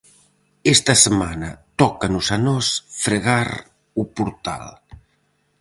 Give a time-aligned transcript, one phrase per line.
[0.75, 1.49] Esta semana
[1.81, 2.65] tócanos a nós
[3.03, 3.49] fregar
[4.01, 4.65] o portal.